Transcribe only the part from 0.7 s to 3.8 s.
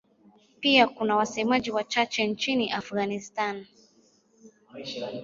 kuna wasemaji wachache nchini Afghanistan.